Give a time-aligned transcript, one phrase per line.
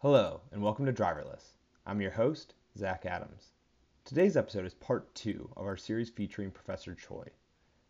[0.00, 1.56] Hello, and welcome to Driverless.
[1.84, 3.50] I'm your host, Zach Adams.
[4.04, 7.26] Today's episode is part two of our series featuring Professor Choi.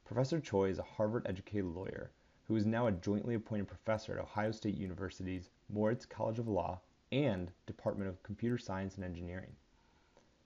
[0.06, 2.10] Professor Choi is a Harvard educated lawyer
[2.46, 6.80] who is now a jointly appointed professor at Ohio State University's Moritz College of Law
[7.12, 9.54] and Department of Computer Science and Engineering.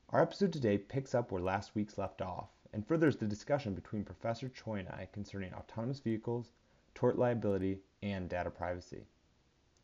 [0.09, 4.03] Our episode today picks up where last week's left off and furthers the discussion between
[4.03, 6.51] Professor Choi and I concerning autonomous vehicles,
[6.97, 9.07] tort liability, and data privacy.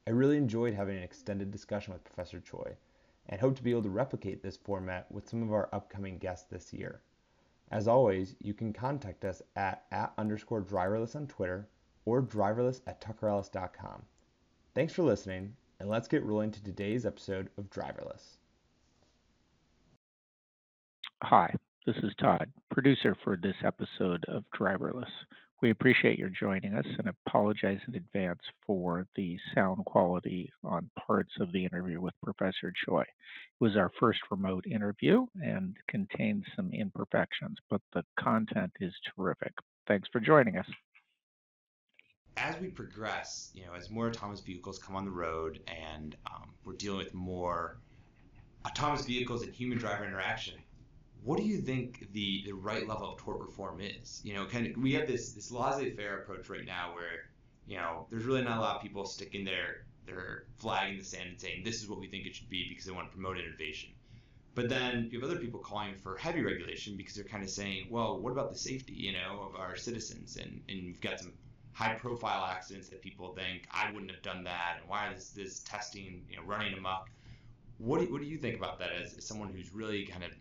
[0.09, 2.79] I really enjoyed having an extended discussion with Professor Choi
[3.29, 6.47] and hope to be able to replicate this format with some of our upcoming guests
[6.49, 7.03] this year.
[7.71, 11.69] As always, you can contact us at, at underscore driverless on Twitter
[12.07, 14.02] or driverless at tuckerellis.com.
[14.75, 18.38] Thanks for listening, and let's get rolling to today's episode of Driverless.
[21.23, 21.54] Hi,
[21.85, 25.13] this is Todd, producer for this episode of Driverless.
[25.60, 31.32] We appreciate your joining us and apologize in advance for the sound quality on parts
[31.40, 33.01] of the interview with Professor Choi.
[33.01, 33.09] It
[33.59, 39.52] was our first remote interview and contained some imperfections, but the content is terrific.
[39.88, 40.66] Thanks for joining us.
[42.36, 46.51] As we progress, you know, as more autonomous vehicles come on the road and um,
[46.64, 47.79] we're dealing with more
[48.64, 50.54] autonomous vehicles and human driver interaction,
[51.23, 54.21] what do you think the, the right level of tort reform is?
[54.24, 57.30] You know, of, we have this this laissez-faire approach right now where,
[57.66, 61.05] you know, there's really not a lot of people sticking their their flag in the
[61.05, 63.13] sand and saying this is what we think it should be because they want to
[63.13, 63.91] promote innovation.
[64.55, 67.88] But then you have other people calling for heavy regulation because they're kind of saying,
[67.91, 70.37] well, what about the safety, you know, of our citizens?
[70.37, 71.32] And and you've got some
[71.72, 76.25] high-profile accidents that people think I wouldn't have done that, and why is this testing,
[76.28, 77.09] you know, running amok?
[77.78, 80.32] What do, what do you think about that as, as someone who's really kind of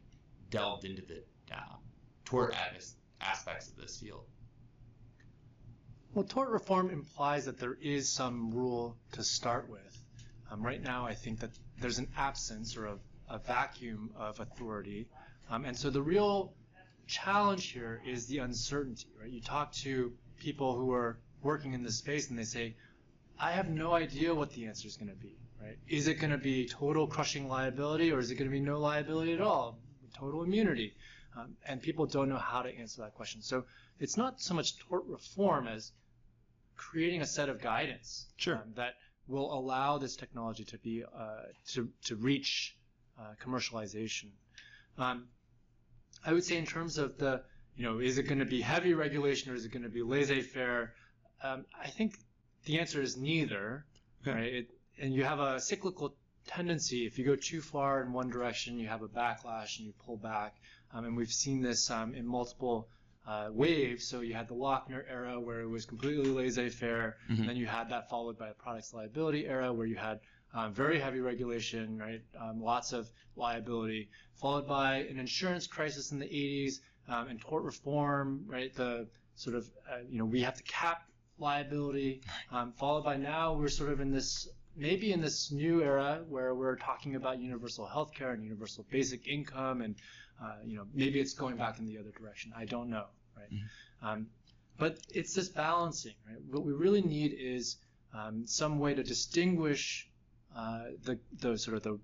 [0.49, 1.75] delved into the uh,
[2.25, 2.55] tort
[3.21, 4.25] aspects of this field?
[6.13, 10.03] Well, tort reform implies that there is some rule to start with.
[10.49, 12.97] Um, right now, I think that there's an absence or a,
[13.29, 15.07] a vacuum of authority.
[15.49, 16.53] Um, and so the real
[17.07, 19.29] challenge here is the uncertainty, right?
[19.29, 22.75] You talk to people who are working in this space and they say,
[23.39, 25.77] I have no idea what the answer is going to be, right?
[25.87, 28.79] Is it going to be total crushing liability or is it going to be no
[28.79, 29.77] liability at all?
[30.19, 30.93] Total immunity?
[31.37, 33.41] Um, and people don't know how to answer that question.
[33.41, 33.65] So
[33.99, 35.91] it's not so much tort reform as
[36.75, 38.55] creating a set of guidance sure.
[38.55, 38.93] um, that
[39.27, 41.41] will allow this technology to be uh,
[41.73, 42.75] to to reach
[43.19, 44.29] uh, commercialization.
[44.97, 45.27] Um,
[46.25, 47.43] I would say in terms of the
[47.75, 50.01] you know is it going to be heavy regulation or is it going to be
[50.01, 50.93] laissez-faire?
[51.43, 52.17] Um, I think
[52.65, 53.85] the answer is neither.
[54.21, 54.37] Okay.
[54.37, 54.53] Right?
[54.53, 54.67] It,
[54.99, 56.15] and you have a cyclical
[56.47, 59.93] tendency, if you go too far in one direction, you have a backlash and you
[60.05, 60.55] pull back.
[60.93, 62.87] Um, and we've seen this um, in multiple
[63.27, 64.05] uh, waves.
[64.07, 67.17] So you had the Lochner era where it was completely laissez-faire.
[67.29, 67.41] Mm-hmm.
[67.41, 70.19] And then you had that followed by a products liability era where you had
[70.53, 72.21] um, very heavy regulation, right?
[72.39, 77.63] Um, lots of liability, followed by an insurance crisis in the 80s um, and tort
[77.63, 78.73] reform, right?
[78.73, 81.03] The sort of, uh, you know, we have to cap
[81.37, 82.21] liability,
[82.51, 86.53] um, followed by now we're sort of in this maybe in this new era where
[86.53, 89.95] we're talking about universal health care and universal basic income and
[90.41, 92.53] uh, you know maybe it's going back in the other direction.
[92.55, 93.05] I don't know
[93.35, 93.51] right?
[93.51, 94.07] Mm-hmm.
[94.07, 94.27] um,
[94.77, 96.37] but it's this balancing right?
[96.51, 97.77] What we really need is
[98.13, 100.09] um, some way to distinguish
[100.55, 101.99] uh, the, the sort of the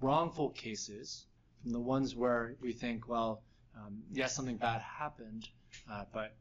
[0.00, 1.26] wrongful cases
[1.62, 3.42] from the ones where we think well
[3.76, 5.48] um, yes something bad happened
[5.90, 6.34] uh, but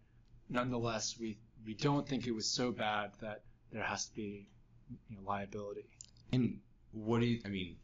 [0.49, 4.47] nonetheless we we don't think it was so bad that there has to be
[5.09, 5.85] you know, liability.
[6.31, 6.59] And
[6.91, 7.40] what do you?
[7.46, 7.75] I mean,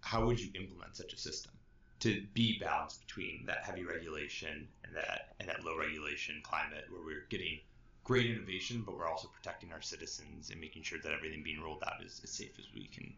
[0.00, 1.52] how would you implement such a system
[2.00, 7.02] to be balanced between that heavy regulation and that and that low regulation climate where
[7.04, 7.58] we're getting
[8.04, 11.82] great innovation, but we're also protecting our citizens and making sure that everything being rolled
[11.84, 13.12] out is as safe as we can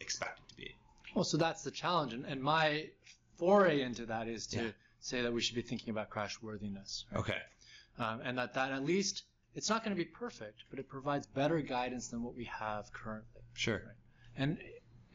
[0.00, 0.74] expect it to be.
[1.14, 2.88] Well, so that's the challenge, and, and my
[3.36, 4.70] foray into that is to yeah.
[5.00, 7.06] say that we should be thinking about crash worthiness.
[7.10, 7.20] Right?
[7.20, 7.38] Okay.
[7.98, 9.22] Um, and that that at least
[9.54, 12.92] it's not going to be perfect, but it provides better guidance than what we have
[12.92, 13.42] currently.
[13.54, 13.76] Sure.
[13.76, 13.96] Right?
[14.36, 14.58] And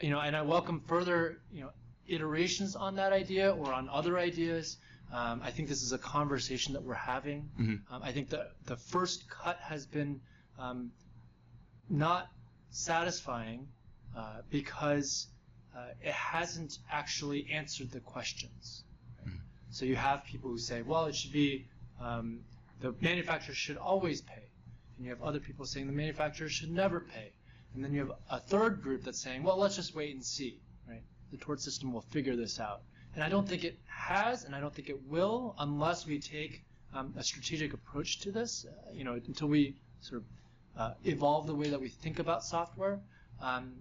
[0.01, 1.71] you know, and I welcome further you know
[2.07, 4.77] iterations on that idea or on other ideas.
[5.12, 7.50] Um, I think this is a conversation that we're having.
[7.59, 7.94] Mm-hmm.
[7.94, 10.21] Um, I think the the first cut has been
[10.57, 10.92] um,
[11.89, 12.30] not
[12.69, 13.68] satisfying
[14.15, 15.27] uh, because
[15.75, 18.83] uh, it hasn't actually answered the questions.
[19.18, 19.30] Right?
[19.30, 19.39] Mm-hmm.
[19.71, 21.65] So you have people who say, well, it should be
[22.00, 22.39] um,
[22.80, 24.44] the manufacturer should always pay.
[24.98, 27.31] And you have other people saying the manufacturer should never pay.
[27.74, 30.60] And then you have a third group that's saying, well, let's just wait and see,
[30.88, 31.04] right?
[31.31, 32.81] The tort system will figure this out.
[33.16, 36.64] And I don't think it has, and I don't think it will, unless we take
[36.94, 38.66] um, a strategic approach to this.
[38.66, 40.28] Uh, you know, until we sort of
[40.81, 43.00] uh, evolve the way that we think about software.
[43.42, 43.74] Um,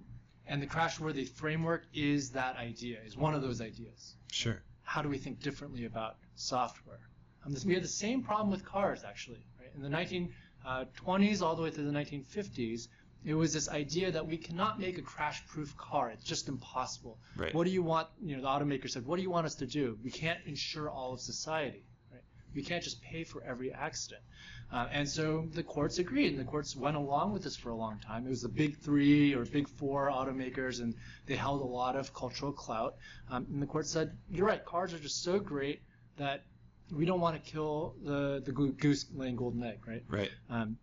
[0.51, 4.17] And the crash-worthy framework is that idea, is one of those ideas.
[4.33, 4.63] Sure.
[4.83, 7.01] How do we think differently about software?
[7.49, 9.45] Um, this, we had the same problem with cars, actually.
[9.59, 9.71] Right?
[9.75, 12.89] In the 1920s all the way through the 1950s,
[13.25, 16.11] it was this idea that we cannot make a crash-proof car.
[16.11, 17.19] It's just impossible.
[17.37, 17.55] Right.
[17.55, 18.09] What do you want?
[18.23, 19.99] You know, the automaker said, "What do you want us to do?
[20.05, 21.85] We can't insure all of society.
[22.13, 22.23] Right?
[22.55, 24.23] We can't just pay for every accident."
[24.71, 27.75] Uh, and so the courts agreed, and the courts went along with this for a
[27.75, 28.27] long time.
[28.27, 30.95] It was the big three or big four automakers, and
[31.27, 32.97] they held a lot of cultural clout.
[33.31, 34.65] Um, and the court said, "You're right.
[34.65, 35.83] Cars are just so great
[36.19, 36.45] that
[36.93, 40.31] we don't want to kill the the goose laying golden egg, right?" Right.
[40.49, 40.79] Um,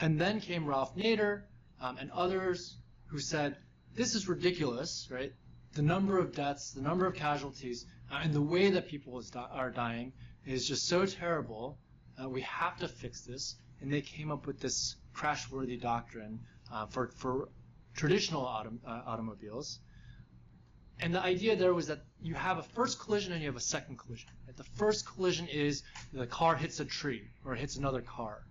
[0.00, 1.42] and then came Ralph Nader
[1.80, 3.56] um, and others who said,
[3.94, 5.32] this is ridiculous, right?
[5.74, 9.30] The number of deaths, the number of casualties, uh, and the way that people is
[9.30, 10.12] di- are dying
[10.44, 11.78] is just so terrible.
[12.20, 13.56] Uh, we have to fix this.
[13.80, 16.40] And they came up with this crash-worthy doctrine
[16.72, 17.48] uh, for, for
[17.94, 19.80] traditional autom- uh, automobiles.
[21.00, 23.60] And the idea there was that you have a first collision and you have a
[23.60, 24.30] second collision.
[24.46, 24.56] Right?
[24.56, 25.82] The first collision is
[26.12, 28.44] the car hits a tree or hits another car.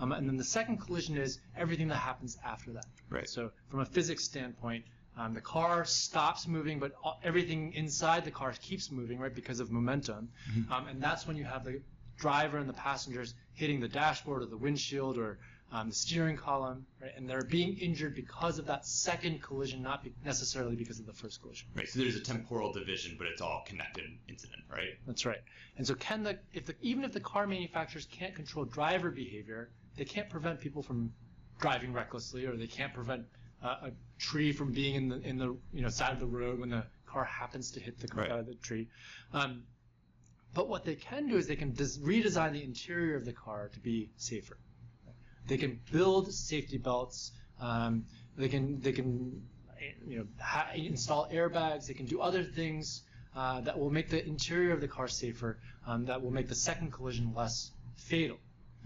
[0.00, 2.86] Um, and then the second collision is everything that happens after that.
[3.08, 3.28] Right.
[3.28, 4.84] So from a physics standpoint,
[5.16, 9.60] um, the car stops moving, but all, everything inside the car keeps moving, right, because
[9.60, 10.30] of momentum.
[10.72, 11.82] Um, and that's when you have the
[12.16, 15.38] driver and the passengers hitting the dashboard or the windshield or
[15.72, 20.04] um, the steering column, right, and they're being injured because of that second collision, not
[20.04, 21.66] be- necessarily because of the first collision.
[21.74, 21.88] Right.
[21.88, 24.98] So there's a temporal division, but it's all connected incident, right?
[25.06, 25.40] That's right.
[25.78, 29.70] And so, can the if the even if the car manufacturers can't control driver behavior,
[29.96, 31.12] they can't prevent people from
[31.60, 33.24] driving recklessly, or they can't prevent
[33.62, 36.60] uh, a tree from being in the in the you know side of the road
[36.60, 38.30] when the car happens to hit the car, Right.
[38.30, 38.88] uh, the tree.
[39.32, 39.62] Um,
[40.54, 43.68] but what they can do is they can des- redesign the interior of the car
[43.72, 44.58] to be safer.
[45.46, 47.32] They can build safety belts.
[47.60, 48.06] Um,
[48.36, 49.42] they can they can
[50.06, 51.86] you know ha- install airbags.
[51.86, 53.02] They can do other things
[53.36, 55.58] uh, that will make the interior of the car safer.
[55.86, 58.38] Um, that will make the second collision less fatal.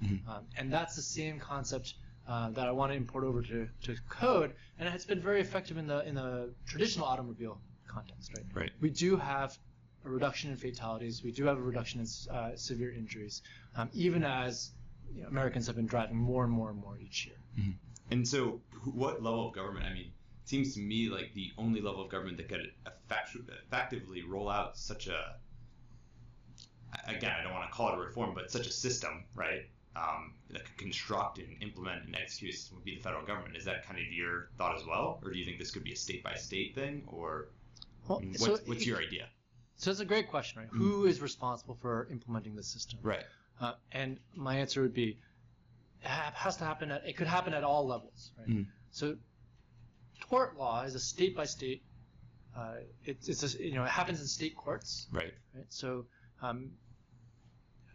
[0.03, 0.27] Mhm.
[0.29, 1.95] Um, and that's the same concept
[2.29, 5.77] uh, that I want to import over to, to code, and it's been very effective
[5.77, 8.33] in the in the traditional automobile context.
[8.35, 8.47] Right.
[8.55, 8.71] Right.
[8.81, 9.57] We do have
[10.05, 11.23] a reduction in fatalities.
[11.23, 13.43] We do have a reduction in uh, severe injuries,
[13.77, 14.71] um, even as
[15.15, 17.37] you know, Americans have been driving more and more and more each year.
[18.11, 19.85] And so, what level of government?
[19.87, 23.37] I mean, it seems to me like the only level of government that could effect-
[23.67, 25.37] effectively roll out such a
[27.09, 29.63] again, I don't want to call it a reform, but such a system, right?
[29.97, 33.57] Um, that could construct and implement and execute system would be the federal government.
[33.57, 35.93] Is that kind of your thought as well, or do you think this could be
[35.93, 37.49] a state by state thing, or
[38.07, 39.29] Well, I mean, so what's, what's it- your idea?
[39.79, 40.69] So it's a great question, right?
[40.73, 42.99] Who is responsible for implementing the system?
[43.03, 43.25] Right.
[43.61, 45.19] Uh, and my answer would be,
[46.03, 48.49] it has to happen at, it could happen at all levels, right?
[48.49, 48.67] Mhm.
[48.91, 49.17] So
[50.29, 51.83] tort law is a state by state,
[52.57, 55.33] uh, it's, it's a, you know, it happens in state courts, Right.
[55.55, 55.67] right?
[55.69, 56.07] So,
[56.43, 56.73] um,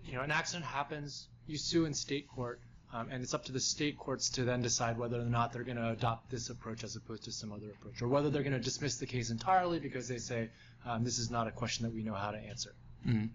[0.04, 2.60] you know, an accident happens, you sue in state court,
[2.94, 5.64] um, and it's up to the state courts to then decide whether or not they're
[5.64, 8.52] going to adopt this approach as opposed to some other approach, or whether they're going
[8.54, 10.50] to dismiss the case entirely because they say
[10.86, 12.74] um, this is not a question that we know how to answer.
[13.06, 13.30] Mhm.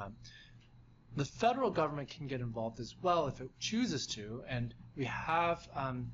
[0.00, 0.16] Um,
[1.16, 5.66] the federal government can get involved as well if it chooses to, and we have
[5.74, 6.10] um,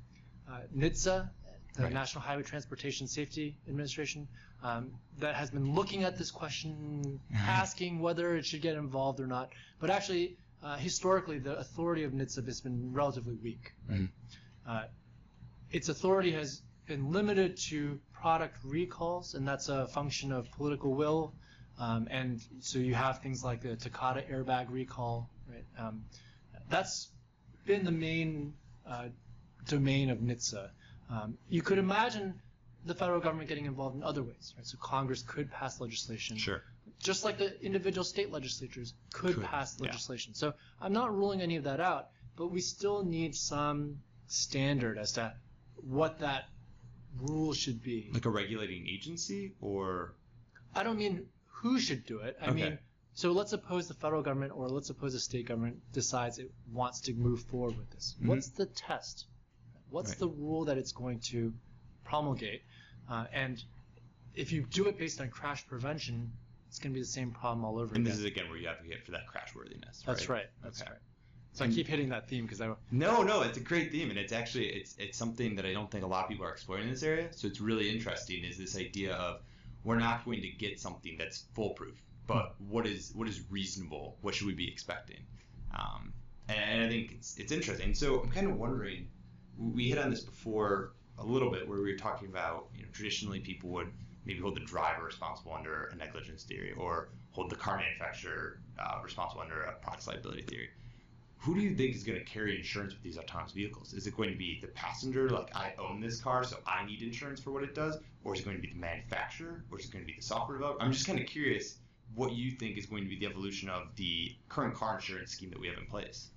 [0.49, 1.29] uh, NHTSA,
[1.75, 1.93] the Right.
[1.93, 4.27] National Highway Transportation Safety Administration,
[4.61, 9.27] um, that has been looking at this question, asking whether it should get involved or
[9.27, 9.49] not.
[9.79, 13.71] But actually, uh, historically, the authority of NHTSA has been relatively weak.
[13.89, 14.09] Mhm.
[14.67, 14.83] Uh,
[15.71, 21.33] its authority has been limited to product recalls, and that's a function of political will.
[21.81, 25.65] Um, and so you have things like the Takata airbag recall, right?
[25.79, 26.05] Um,
[26.69, 27.09] that's
[27.65, 28.53] been the main
[28.87, 29.07] uh,
[29.67, 30.69] domain of NHTSA.
[31.09, 32.39] Um, you could imagine
[32.85, 34.65] the federal government getting involved in other ways, right?
[34.65, 36.61] So Congress could pass legislation Sure.
[36.99, 39.87] just like the individual state legislatures could, Could, pass yeah.
[39.87, 40.35] legislation.
[40.35, 43.97] So I'm not ruling any of that out, but we still need some
[44.27, 45.33] standard as to
[45.77, 46.45] what that
[47.19, 48.11] rule should be.
[48.13, 50.13] Like a regulating agency, or
[50.75, 51.25] I don't mean
[51.61, 52.37] who should do it.
[52.41, 52.53] I Okay.
[52.53, 52.79] mean,
[53.13, 57.01] so let's suppose the federal government or let's suppose the state government decides it wants
[57.01, 58.15] to move forward with this.
[58.21, 58.27] Mhm.
[58.27, 59.25] What's the test?
[59.89, 60.19] What's Right.
[60.19, 61.53] the rule that it's going to
[62.03, 62.63] promulgate?
[63.09, 63.63] Uh, and
[64.33, 66.31] if you do it based on crash prevention,
[66.67, 68.05] it's going to be the same problem all over and again.
[68.05, 70.01] this is again where you advocate for that crash worthiness.
[70.05, 70.47] That's right.
[70.63, 70.91] That's Okay.
[70.91, 70.99] right.
[71.53, 74.09] So And- I keep hitting that theme because I No, no, it's a great theme,
[74.09, 76.51] and it's actually it's it's something that I don't think a lot of people are
[76.53, 77.31] exploring in this area.
[77.33, 78.45] So it's really interesting.
[78.45, 79.41] Is this idea of
[79.83, 84.17] we're not going to get something that's foolproof, but what is what is reasonable?
[84.21, 85.23] What should we be expecting?
[85.77, 86.13] Um,
[86.49, 87.93] and I think it's it's interesting.
[87.93, 89.07] So I'm kind of wondering.
[89.57, 92.87] We hit on this before a little bit where we were talking about, you know,
[92.91, 93.91] traditionally people would
[94.25, 98.99] maybe hold the driver responsible under a negligence theory or hold the car manufacturer uh,
[99.03, 100.69] responsible under a products liability theory.
[101.41, 103.93] Who do you think is going to carry insurance with these autonomous vehicles?
[103.93, 107.01] Is it going to be the passenger, like I own this car, so I need
[107.01, 109.85] insurance for what it does, or is it going to be the manufacturer, or is
[109.85, 110.79] it going to be the software developer?
[110.83, 111.77] I'm just kind of curious
[112.13, 115.49] what you think is going to be the evolution of the current car insurance scheme
[115.49, 116.29] that we have in place.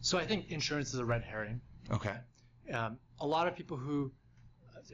[0.00, 1.60] So I think insurance is a red herring.
[1.90, 2.14] Okay.
[2.72, 4.10] Um, a lot of people who,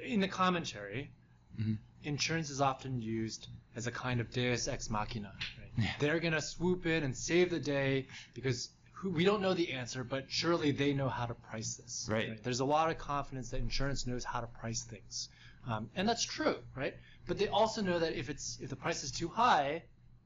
[0.03, 1.13] in the commentary,
[1.61, 1.79] Mhm.
[2.03, 5.33] insurance is often used as a kind of deus ex machina.
[5.59, 5.68] Right?
[5.79, 5.91] Yeah.
[5.99, 9.73] They're going to swoop in and save the day because who, we don't know the
[9.73, 12.09] answer, but surely they know how to price this.
[12.11, 12.43] Right.
[12.43, 15.29] There's a lot of confidence that insurance knows how to price things,
[15.69, 16.95] um, and that's true, right?
[17.27, 19.83] But they also know that if it's if the price is too high,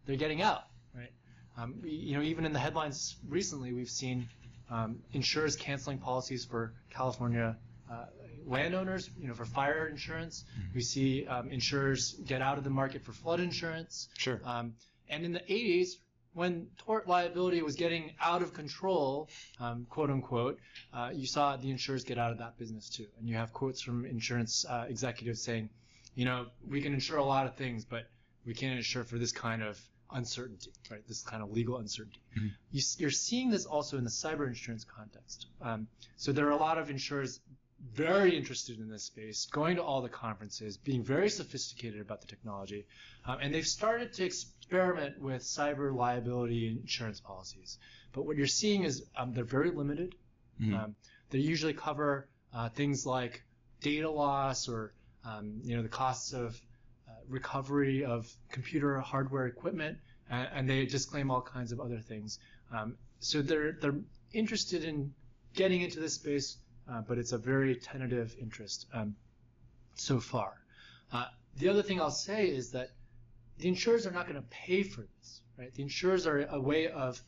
[0.06, 0.64] they're getting out,
[0.96, 1.12] right?
[1.58, 4.28] Um, you know, even in the headlines recently, we've seen
[4.70, 7.58] um, insurers canceling policies for California
[7.92, 8.06] uh,
[8.46, 10.44] landowners, you know, for fire insurance.
[10.74, 14.08] We see um, insurers get out of the market for flood insurance.
[14.16, 14.40] Sure.
[14.44, 14.74] Um,
[15.08, 15.96] and in the 80s,
[16.34, 19.28] when tort liability was getting out of control,
[19.60, 20.58] um, quote unquote,
[20.92, 23.06] uh, you saw the insurers get out of that business too.
[23.18, 25.68] And you have quotes from insurance uh, executives saying,
[26.14, 28.06] you know, we can insure a lot of things, but
[28.46, 29.78] we can't insure for this kind of
[30.10, 31.06] uncertainty, right?
[31.06, 32.20] This kind of legal uncertainty.
[32.38, 32.52] Mhm.
[32.70, 35.46] You, you're seeing this also in the cyber insurance context.
[35.60, 37.40] Um, so there are a lot of insurers
[37.94, 42.26] very interested in this space, going to all the conferences, being very sophisticated about the
[42.26, 42.86] technology,
[43.26, 47.78] um, and they've started to experiment with cyber liability insurance policies.
[48.12, 50.14] But what you're seeing is um, they're very limited.
[50.60, 50.78] Mhm.
[50.78, 50.94] Um,
[51.30, 53.42] they usually cover uh, things like
[53.80, 54.92] data loss or
[55.24, 56.60] um, you know the costs of
[57.08, 59.98] uh, recovery of computer hardware equipment,
[60.30, 62.38] and, and they disclaim all kinds of other things.
[62.72, 64.00] Um, so they're they're
[64.32, 65.12] interested in
[65.54, 66.58] getting into this space,
[66.90, 69.14] uh, but it's a very tentative interest um,
[69.94, 70.54] so far.
[71.12, 71.26] Uh,
[71.58, 72.90] the other thing I'll say is that
[73.58, 75.72] the insurers are not going to pay for this, right?
[75.74, 77.20] The insurers are a way of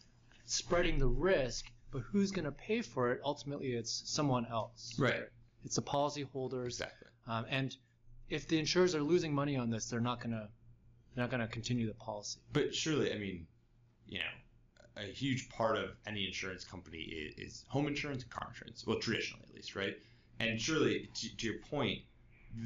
[0.47, 3.21] spreading the risk, but who's going to pay for it?
[3.25, 4.95] Ultimately, it's someone else.
[4.99, 5.25] Right.
[5.65, 6.67] It's the policyholders.
[6.67, 7.09] Exactly.
[7.27, 7.77] Um, and
[8.29, 10.49] if the insurers are losing money on this, they're not going to
[11.15, 12.41] they're not going to continue the policy.
[12.53, 13.47] But surely, I mean,
[14.07, 14.25] you know,
[14.97, 18.87] a huge part of any insurance company is, is home insurance and car insurance.
[18.87, 19.97] Well, traditionally at least, right?
[20.41, 22.01] And surely, to, to your point,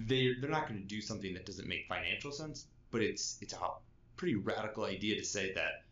[0.06, 2.66] they they're not going to do something that doesn't make financial sense.
[2.90, 3.58] But it's it's a
[4.16, 5.84] pretty radical idea to say that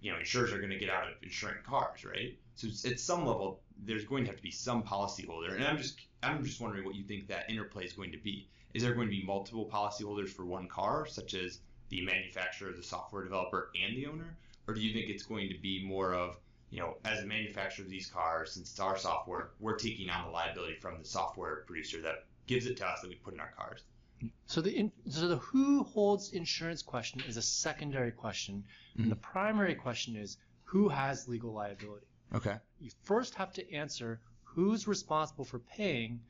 [0.00, 2.38] you know insurers are going to get out of insuring cars, right?
[2.54, 6.00] So at some level, there's going to have to be some policyholder, and I'm just
[6.22, 8.48] I'm just wondering what you think that interplay is going to be.
[8.74, 12.84] Is there going to be multiple policyholders for one car, such as the manufacturer, the
[12.84, 14.36] software developer, and the owner?
[14.70, 16.36] Or do you think it's going to be more of,
[16.70, 20.26] you know, as a manufacturer of these cars, since it's our software, we're taking on
[20.26, 23.40] the liability from the software producer that gives it to us that we put in
[23.40, 23.82] our cars?
[24.46, 28.62] So the in, so the who holds insurance question is a secondary question,
[28.96, 29.02] Mhm.
[29.02, 32.06] and the primary question is who has legal liability.
[32.32, 32.56] Okay.
[32.78, 36.20] You first have to answer who's responsible for paying,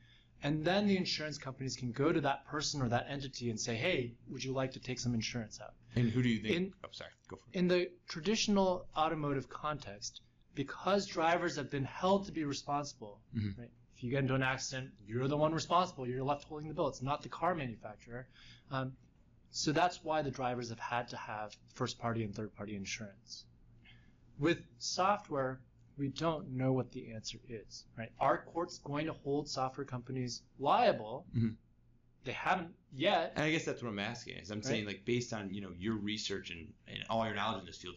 [0.41, 3.75] and then the insurance companies can go to that person or that entity and say,
[3.75, 6.55] "Hey, would you like to take some insurance out?" And who do you think?
[6.55, 7.11] In- oh, sorry.
[7.27, 7.57] Go for it.
[7.57, 10.21] In the traditional automotive context,
[10.55, 13.57] because drivers have been held to be responsible, Mhm.
[13.57, 13.71] right?
[13.95, 16.07] If you get into an accident, you're the one responsible.
[16.07, 16.87] You're left holding the bill.
[16.87, 18.27] It's not the car manufacturer.
[18.69, 18.95] Um,
[19.51, 23.45] so that's why the drivers have had to have first party and third party insurance.
[24.39, 25.61] With software,
[25.97, 28.11] we don't know what the answer is, right?
[28.19, 31.27] Are courts going to hold software companies liable?
[31.35, 31.57] Mhm.
[32.23, 33.33] They haven't yet.
[33.35, 34.37] And I guess that's what I'm asking.
[34.37, 34.65] Is I'm Right.
[34.65, 37.77] saying like based on you know your research and, and all your knowledge in this
[37.77, 37.95] field,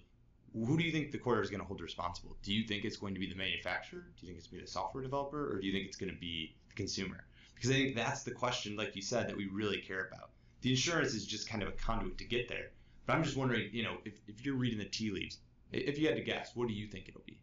[0.53, 2.37] who do you think the court is going to hold responsible?
[2.43, 4.01] Do you think it's going to be the manufacturer?
[4.01, 5.97] Do you think it's going to be the software developer, or do you think it's
[5.97, 7.25] going to be the consumer?
[7.55, 10.31] Because I think that's the question, like you said, that we really care about.
[10.63, 12.71] The insurance is just kind of a conduit to get there.
[13.07, 15.39] But I'm just wondering, you know, if, if you're reading the tea leaves,
[15.73, 17.39] if you had to guess, what do you think it'll be?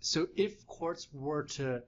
[0.00, 1.82] So if courts were to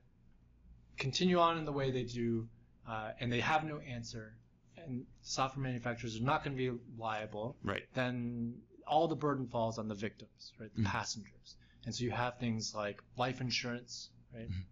[0.97, 2.49] continue on in the way they do,
[2.89, 4.35] uh, and they have no answer,
[4.77, 7.83] and software manufacturers are not going to be liable, Right.
[7.95, 8.55] then
[8.87, 10.87] all the burden falls on the victims, right, the Mhm.
[10.87, 11.57] passengers.
[11.87, 14.49] And so you have things like life insurance, right?
[14.51, 14.65] Mhm.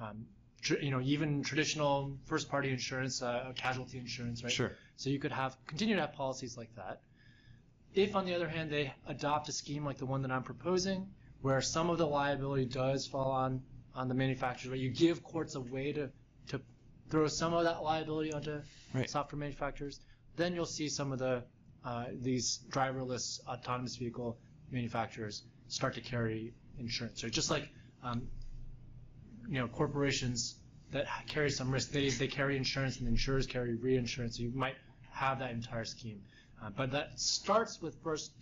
[0.00, 0.26] Um,
[0.60, 4.52] tr- you know, even traditional first-party insurance, uh, casualty insurance, right?
[4.52, 4.72] Sure.
[4.96, 7.00] So you could have continue to have policies like that.
[7.94, 11.08] If, on the other hand, they adopt a scheme like the one that I'm proposing,
[11.40, 13.62] where some of the liability does fall on
[13.94, 16.10] on the manufacturer, but you give courts a way to
[16.48, 16.60] to
[17.10, 18.60] throw some of that liability onto
[18.94, 19.08] Right.
[19.08, 20.00] software manufacturers,
[20.36, 21.44] then you'll see some of the
[21.84, 24.38] uh, these driverless autonomous vehicle
[24.70, 27.20] manufacturers start to carry insurance.
[27.20, 27.68] So just like
[28.02, 28.28] um,
[29.48, 30.56] you know corporations
[30.90, 31.90] that carry some risk.
[31.90, 34.36] They they carry insurance, and insurers carry reinsurance.
[34.38, 34.76] So you might
[35.10, 36.22] have that entire scheme,
[36.62, 38.32] uh, but that starts with first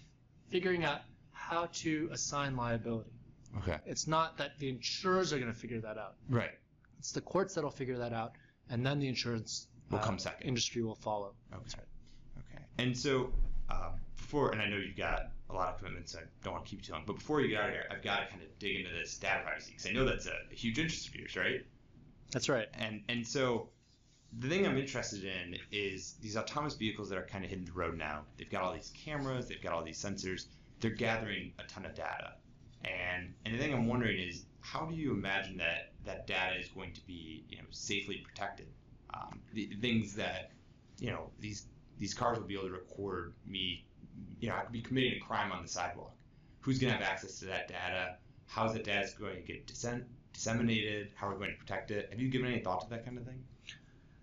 [0.49, 1.01] figuring out
[1.33, 3.11] how to assign liability.
[3.59, 3.79] Okay.
[3.87, 6.15] It's not that the insurers are going to figure that out.
[6.29, 6.51] Right.
[6.99, 8.33] It's the courts that'll figure that out,
[8.71, 10.47] and then the insurance Will uh, come second.
[10.47, 11.33] Industry will follow.
[11.53, 11.63] Okay.
[11.63, 11.87] That's right.
[12.39, 12.65] Okay.
[12.79, 13.33] And so,
[13.71, 16.65] uh, before, and I know you've got a lot of commitments, so I don't want
[16.65, 18.27] to keep you too long, but before you get out of here, I've got to
[18.27, 21.09] kind of dig into this data privacy because I know that's a, a huge interest
[21.09, 21.65] of yours, right?
[22.33, 22.67] That's right.
[22.75, 23.69] And and so,
[24.39, 27.73] the thing I'm interested in is these autonomous vehicles that are kind of hitting the
[27.73, 28.23] road now.
[28.37, 30.47] They've got all these cameras, they've got all these sensors,
[30.81, 32.33] they're gathering a ton of data,
[32.85, 36.69] and and the thing I'm wondering is how do you imagine that that data is
[36.69, 38.67] going to be you know safely protected?
[39.15, 40.53] Um, the things that
[40.99, 41.67] you know these
[41.99, 43.85] these cars will be able to record me.
[44.41, 46.13] You know, I could be committing a crime on the sidewalk.
[46.61, 48.17] Who's going to have access to that data?
[48.47, 51.11] How's that data going to get dissem- disseminated?
[51.15, 52.09] How are we going to protect it?
[52.11, 53.43] Have you given any thought to that kind of thing?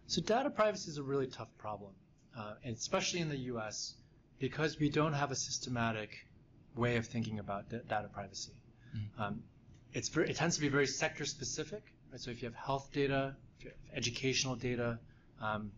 [0.07, 1.91] So data privacy is a really tough problem,
[2.37, 3.95] uh, and especially in the U.S.
[4.39, 6.27] because we don't have a systematic
[6.75, 8.53] way of thinking about da- data privacy.
[9.17, 9.43] Um,
[9.93, 11.83] it's very, it tends to be very sector specific.
[12.11, 12.19] Right?
[12.19, 14.99] So if you have health data, if you have educational data,
[15.41, 15.71] um,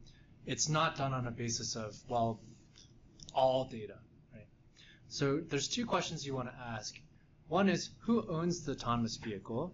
[0.45, 2.39] it's not done on a basis of well,
[3.33, 3.97] all data.
[4.33, 4.47] Right?
[5.09, 6.95] So there's two questions you want to ask.
[7.47, 9.73] One is who owns the autonomous vehicle,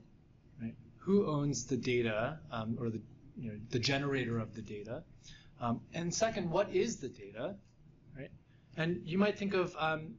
[0.62, 0.76] right?
[0.98, 3.02] Who owns the data um, or the
[3.38, 5.04] you know, the generator of the data.
[5.60, 7.56] Um, and second, what is the data,
[8.18, 8.32] right?
[8.78, 10.16] And you might think of, um,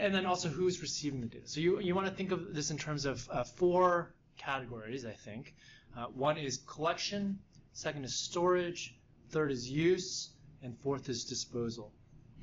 [0.00, 1.46] and then also who's receiving the data.
[1.46, 5.12] So you, you want to think of this in terms of uh, four categories, I
[5.12, 5.54] think.
[5.96, 7.38] Uh, one is collection,
[7.72, 8.94] second is storage,
[9.30, 10.30] third is use,
[10.62, 11.92] and fourth is disposal.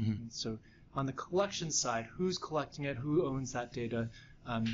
[0.02, 0.32] Mhm.
[0.32, 0.60] So
[0.94, 4.10] on the collection side, who's collecting it, who owns that data?
[4.46, 4.66] Um,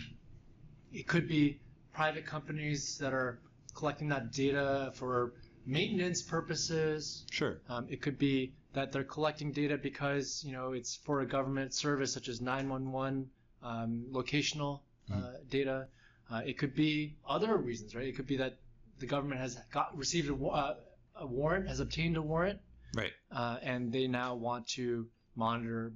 [0.93, 1.59] it could be
[1.93, 3.39] private companies that are
[3.73, 5.33] collecting that data for
[5.65, 7.25] maintenance purposes.
[7.31, 7.61] Sure.
[7.69, 11.73] Um, it could be that they're collecting data because you know it's for a government
[11.73, 13.29] service such as 911
[13.63, 14.79] um, locational
[15.13, 15.87] uh, data.
[16.31, 18.07] Uh, it could be other reasons, right?
[18.07, 18.57] It could be that
[18.99, 20.75] the government has got received a, uh,
[21.17, 22.59] a warrant, has obtained a warrant,
[22.95, 23.11] Right.
[23.31, 25.91] uh, and they now want to monitor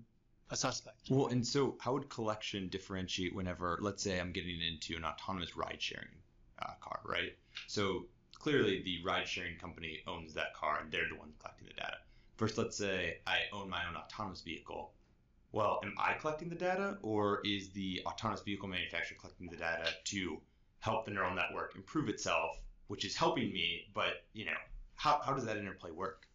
[0.52, 0.98] a suspect.
[1.10, 5.56] Well, and so how would collection differentiate whenever, let's say, I'm getting into an autonomous
[5.56, 6.08] ride sharing
[6.62, 7.36] uh, car, right?
[7.68, 8.06] So
[8.38, 11.98] clearly the ride sharing company owns that car and they're the ones collecting the data.
[12.38, 14.92] First, let's say I own my own autonomous vehicle.
[15.52, 19.90] Well, am I collecting the data or is the autonomous vehicle manufacturer collecting the data
[20.06, 20.42] to
[20.80, 24.58] help the neural network improve itself, which is helping me, but, you know,
[24.96, 26.28] how, how does that interplay work?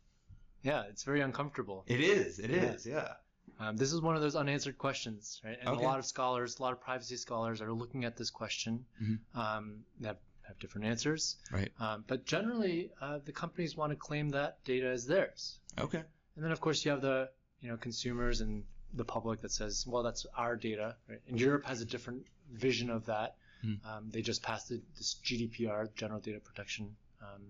[0.63, 1.85] Yeah, it's very uncomfortable.
[1.87, 2.63] It is, it Yeah.
[2.73, 3.15] is, yeah.
[3.59, 5.59] Um, this is one of those unanswered questions, right?
[5.61, 5.85] And Okay.
[5.85, 8.87] a lot of scholars, a lot of privacy scholars, are looking at this question.
[9.03, 9.19] Mhm.
[9.35, 11.71] Um, they have, have different answers, Right.
[11.79, 15.60] um, but generally, uh, the companies want to claim that data as theirs.
[15.79, 16.03] Okay.
[16.37, 17.29] And then, of course, you have the
[17.61, 20.97] you know consumers and the public that says, well, that's our data.
[21.09, 21.21] Right?
[21.29, 23.37] And Europe has a different vision of that.
[23.63, 23.75] Hmm.
[23.85, 27.43] Um, they just passed this GDPR, General Data Protection um,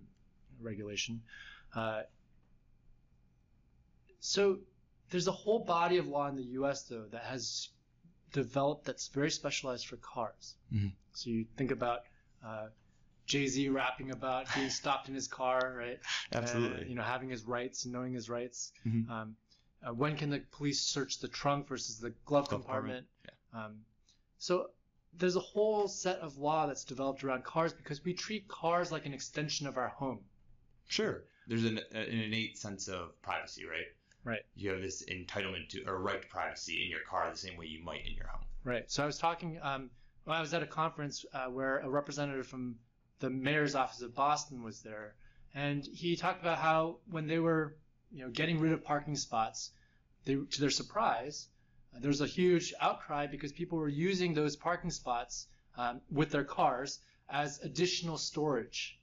[0.61, 1.23] Regulation.
[1.75, 2.03] Uh,
[4.19, 4.59] so
[5.11, 6.83] there's a whole body of law in the U.S.
[6.83, 7.69] though that has
[8.33, 10.57] developed that's very specialized for cars.
[10.73, 10.93] Mhm.
[11.13, 12.01] So you think about
[12.45, 12.69] uh,
[13.31, 16.01] Jay Z rapping about being stopped in his car, right?
[16.33, 16.85] Absolutely.
[16.85, 18.73] Uh, you know, having his rights and knowing his rights.
[18.85, 19.09] Mhm.
[19.09, 19.37] Um,
[19.87, 23.07] uh, when can the police search the trunk versus the glove, Glove compartment?
[23.55, 23.85] Um,
[24.38, 24.71] so
[25.16, 29.07] there's a whole set of law that's developed around cars because we treat cars like
[29.07, 30.21] an extension of our home.
[30.88, 31.23] Sure.
[31.47, 33.87] There's an, an innate sense of privacy, right?
[34.25, 34.43] Right.
[34.57, 37.66] You have this entitlement to or right to privacy in your car the same way
[37.66, 38.45] you might in your home.
[38.64, 38.90] Right.
[38.90, 39.59] So I was talking.
[39.62, 39.90] Um,
[40.27, 42.77] well, I was at a conference uh, where a representative from
[43.21, 45.15] the mayor's office of Boston was there,
[45.55, 47.77] and he talked about how when they were,
[48.11, 49.71] you know, getting rid of parking spots,
[50.25, 51.49] they, to their surprise,
[51.95, 56.31] uh, there was a huge outcry because people were using those parking spots um, with
[56.31, 58.99] their cars as additional storage.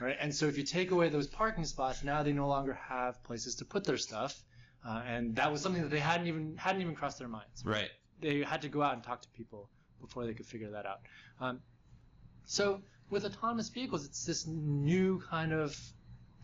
[0.00, 0.16] Right.
[0.18, 3.56] And so if you take away those parking spots, now they no longer have places
[3.56, 4.42] to put their stuff.
[4.86, 7.90] Uh, and that was something that they hadn't even hadn't even crossed their minds Right.
[8.20, 9.68] they had to go out and talk to people
[10.00, 11.00] before they could figure that out.
[11.40, 11.60] Um,
[12.44, 15.76] so with autonomous vehicles, it's this new kind of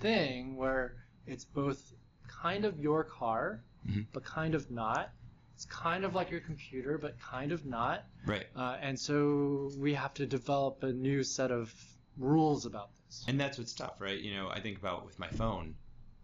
[0.00, 0.96] thing where
[1.27, 1.92] it's both
[2.29, 4.07] kind of your car, Mhm.
[4.12, 5.12] but kind of not.
[5.55, 8.05] It's kind of like your computer, but kind of not.
[8.27, 8.46] Right.
[8.57, 11.72] Uh, and so we have to develop a new set of
[12.16, 13.24] rules about this.
[13.29, 14.18] And that's what's tough, right?
[14.18, 15.77] You know, I think about with my phone.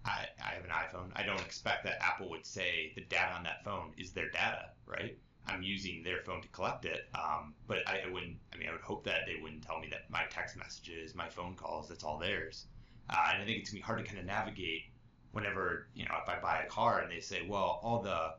[0.05, 1.13] I, I have an iPhone.
[1.15, 4.71] I don't expect that Apple would say the data on that phone is their data,
[4.87, 5.19] right?
[5.51, 7.09] I'm using their phone to collect it.
[7.15, 8.37] Um, but I, I, wouldn't.
[8.55, 11.29] I mean, I would hope that they wouldn't tell me that my text messages, my
[11.29, 12.67] phone calls, that's all theirs.
[13.09, 14.85] Uh, and I think it's gonna be hard to kind of navigate
[15.33, 18.35] whenever you know if I buy a car and they say, well, all the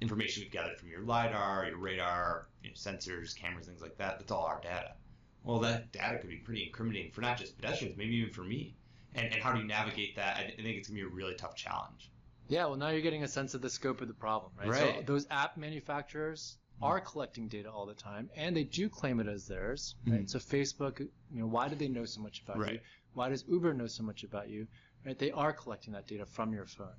[0.00, 4.18] information we've gathered from your lidar, your radar, you know, sensors, cameras, things like that,
[4.18, 4.94] that's all our data.
[5.42, 8.74] Well, that data could be pretty incriminating for not just pedestrians, maybe even for me.
[9.14, 10.36] And, and how do you navigate that?
[10.36, 12.10] I, I think it's gonna be a really tough challenge.
[12.48, 14.68] Yeah, well, now you're getting a sense of the scope of the problem, right?
[14.68, 14.96] Right.
[14.96, 19.28] So those app manufacturers are collecting data all the time, and they do claim it
[19.28, 20.22] as theirs, right?
[20.22, 20.30] Mhm.
[20.30, 22.62] So Facebook, you know, why do they know so much about you?
[22.62, 22.82] Right.
[23.14, 24.66] Why does Uber know so much about you?
[25.06, 25.18] Right?
[25.18, 26.96] They are collecting that data from your phone.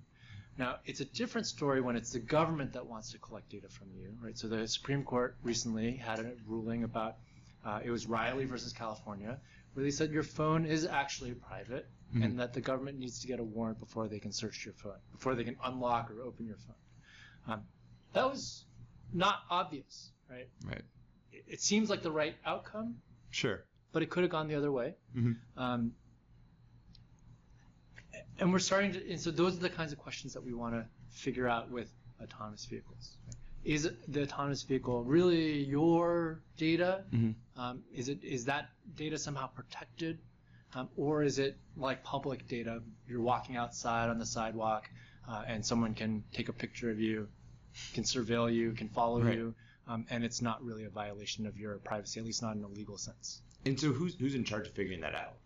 [0.58, 3.92] Now, it's a different story when it's the government that wants to collect data from
[3.92, 4.38] you, right?
[4.38, 7.18] So the Supreme Court recently had a ruling about
[7.66, 9.40] uh, it was Riley versus California,
[9.74, 12.24] where they said your phone is actually private Mhm.
[12.24, 14.98] and that the government needs to get a warrant before they can search your phone,
[15.12, 16.76] before they can unlock or open your phone.
[17.54, 17.68] Um,
[18.14, 18.66] that was
[19.14, 20.48] not obvious, right?
[20.66, 20.82] Right.
[21.32, 23.02] It, it seems like the right outcome,
[23.32, 23.66] Sure.
[23.92, 24.96] but it could have gone the other way.
[25.16, 25.36] Mhm.
[25.58, 25.96] Um,
[28.40, 30.74] and we're starting to, and so those are the kinds of questions that we want
[30.76, 33.18] to figure out with autonomous vehicles.
[33.64, 37.04] Is the autonomous vehicle really your data?
[37.12, 37.36] Mhm.
[37.58, 40.20] Um, is it is that data somehow protected,
[40.76, 42.82] um, or is it like public data?
[43.08, 44.90] You're walking outside on the sidewalk,
[45.28, 47.28] uh, and someone can take a picture of you,
[47.94, 49.38] can surveil you, can follow Right.
[49.38, 49.56] you,
[49.88, 52.68] um, and it's not really a violation of your privacy, at least not in a
[52.68, 53.42] legal sense.
[53.66, 55.38] And so who's who's in charge of figuring that out?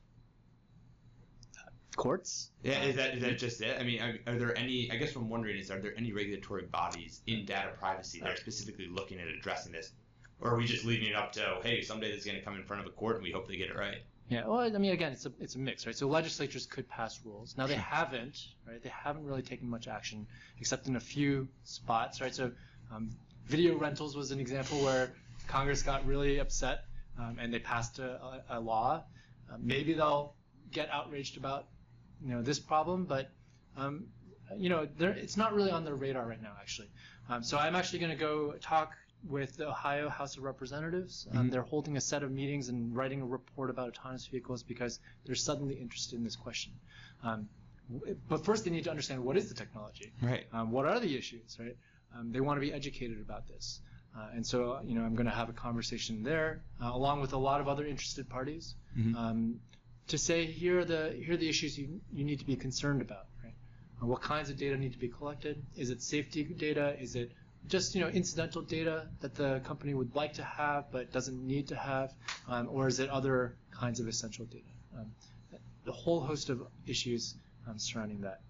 [1.95, 2.51] Courts?
[2.63, 3.77] Yeah, is that is that just it?
[3.79, 4.89] I mean, are, are there any?
[4.91, 8.29] I guess what I'm wondering is, are there any regulatory bodies in data privacy that
[8.29, 9.91] are specifically looking at addressing this,
[10.39, 12.55] or are we just leaving it up to, hey, someday this is going to come
[12.55, 13.97] in front of a court and we hope they get it right?
[14.29, 15.95] Yeah, well, I mean, again, it's a it's a mix, right?
[15.95, 17.57] So legislatures could pass rules.
[17.57, 18.37] Now they haven't,
[18.67, 18.81] right?
[18.81, 20.27] They haven't really taken much action,
[20.59, 22.33] except in a few spots, right?
[22.33, 22.51] So
[22.93, 23.09] um,
[23.47, 25.11] video rentals was an example where
[25.47, 26.85] Congress got really upset
[27.17, 29.03] um, and they passed a, a, a law.
[29.51, 30.35] Uh, maybe they'll
[30.71, 31.65] get outraged about
[32.23, 33.31] you know this problem, but
[33.77, 34.05] um,
[34.55, 36.89] you know it's not really on their radar right now, actually.
[37.29, 41.27] Um, so I'm actually going to go talk with the Ohio House of Representatives.
[41.31, 41.51] Um, Mhm.
[41.51, 45.35] They're holding a set of meetings and writing a report about autonomous vehicles because they're
[45.35, 46.73] suddenly interested in this question.
[47.23, 47.49] Um,
[48.27, 50.13] but first, they need to understand what is the technology.
[50.21, 50.45] Right.
[50.53, 51.75] Um, what are the issues, right?
[52.15, 53.81] Um, they want to be educated about this.
[54.15, 57.33] Uh, and so, you know, I'm going to have a conversation there, uh, along with
[57.33, 59.15] a lot of other interested parties, Mhm.
[59.15, 59.59] um,
[60.07, 63.01] to say here are the here are the issues you, you need to be concerned
[63.01, 63.27] about.
[63.43, 63.53] Right?
[64.01, 65.63] Uh, what kinds of data need to be collected?
[65.75, 66.99] Is it safety data?
[66.99, 67.31] Is it
[67.67, 71.67] just you know incidental data that the company would like to have but doesn't need
[71.67, 72.13] to have,
[72.47, 74.63] um, or is it other kinds of essential data?
[74.97, 75.11] Um,
[75.85, 77.35] the whole host of issues
[77.67, 78.41] um, surrounding that.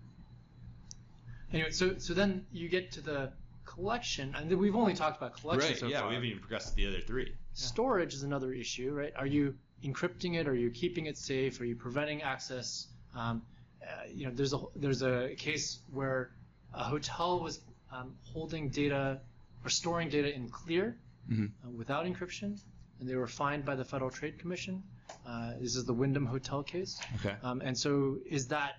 [1.51, 3.31] Anyway, so so then you get to the
[3.65, 5.79] collection, and we've only talked about collection Right.
[5.79, 6.09] so yeah, far.
[6.09, 7.33] we haven't even progressed to the other three.
[7.53, 9.13] Storage is another issue, right?
[9.15, 10.47] Are you encrypting it?
[10.47, 11.59] Are you keeping it safe?
[11.61, 12.87] Are you preventing access?
[13.15, 13.41] Um,
[13.81, 16.31] uh, you know, there's a there's a case where
[16.73, 17.59] a hotel was
[17.91, 19.19] um, holding data
[19.63, 20.97] or storing data in clear
[21.29, 21.51] Mhm.
[21.65, 22.59] uh, without encryption,
[22.99, 24.83] and they were fined by the Federal Trade Commission.
[25.25, 26.99] Uh, this is the Wyndham Hotel case.
[27.15, 27.35] Okay.
[27.43, 28.73] Um, and so, is that,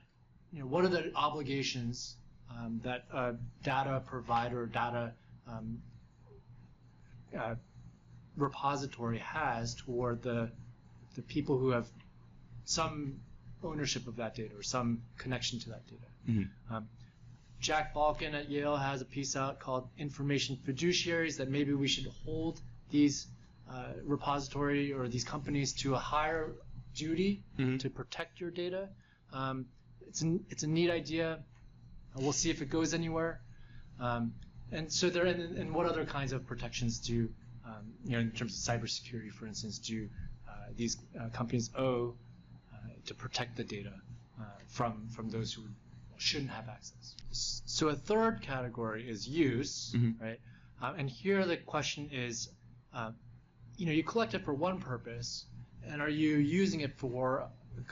[0.52, 2.16] you know, what are the obligations
[2.50, 5.12] um, that a data provider, data
[5.46, 5.80] um,
[7.36, 7.54] uh,
[8.36, 10.50] repository has toward the
[11.16, 11.88] the people who have
[12.64, 13.20] some
[13.62, 16.06] ownership of that data or some connection to that data?
[16.28, 16.48] Mhm.
[16.70, 16.88] Um,
[17.60, 22.06] Jack Balkin at Yale has a piece out called "Information Fiduciaries" that maybe we should
[22.24, 23.26] hold these
[23.70, 26.52] uh, repository or these companies to a higher
[26.94, 27.78] duty Mhm.
[27.80, 28.88] to protect your data.
[29.32, 29.66] Um,
[30.08, 31.44] it's an, it's a neat idea.
[32.16, 33.40] We'll see if it goes anywhere.
[34.00, 34.34] Um,
[34.72, 37.28] and so there, and, and what other kinds of protections do,
[37.64, 40.08] um, you know, in terms of cybersecurity, for instance, do
[40.48, 42.16] uh, these uh, companies owe
[42.72, 43.92] uh, to protect the data
[44.40, 45.62] uh, from from those who
[46.20, 47.14] shouldn't have access?
[47.32, 50.20] So a third category is use, Mhm.
[50.20, 50.40] right?
[50.82, 52.48] Uh, and here the question is,
[52.92, 53.12] uh,
[53.76, 55.46] you know, you collect it for one purpose,
[55.82, 57.48] and are you using it for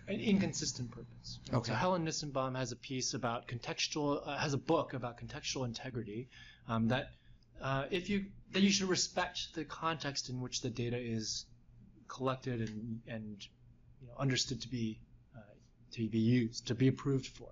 [0.08, 1.38] an inconsistent purpose?
[1.48, 1.58] right?
[1.58, 1.72] Okay.
[1.72, 6.28] So Helen Nissenbaum has a piece about contextual, uh, has a book about contextual integrity
[6.66, 7.12] um, that
[7.60, 11.46] uh, if you that you should respect the context in which the data is
[12.08, 13.46] collected and and
[14.00, 15.00] you know, understood to be
[15.36, 15.40] uh,
[15.92, 17.50] to be used, to be approved for.